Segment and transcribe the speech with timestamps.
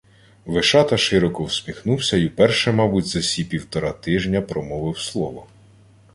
[0.45, 5.45] Вишата широко всміхнувся й уперше, мабуть, за сі півтора тижня промовив слово: